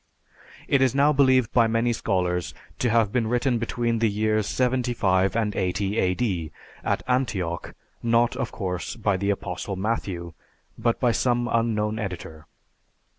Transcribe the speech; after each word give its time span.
It 0.67 0.81
is 0.81 0.95
now 0.95 1.13
believed 1.13 1.53
by 1.53 1.67
many 1.67 1.93
scholars 1.93 2.55
to 2.79 2.89
have 2.89 3.11
been 3.11 3.27
written 3.27 3.59
between 3.59 3.99
the 3.99 4.09
years 4.09 4.47
75 4.47 5.35
and 5.35 5.55
80 5.55 5.99
A.D. 5.99 6.51
at 6.83 7.03
Antioch 7.07 7.75
not, 8.01 8.35
of 8.35 8.51
course, 8.51 8.95
by 8.95 9.15
the 9.15 9.29
Apostle 9.29 9.75
Matthew, 9.75 10.33
but 10.75 10.99
by 10.99 11.11
some 11.11 11.47
unknown 11.51 11.99
editor. 11.99 12.47